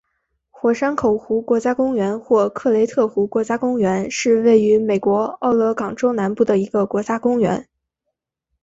[0.49, 7.69] 火山口湖国家公园或克雷特湖国家公园是位于美国奥勒冈州南部的一个国家公园。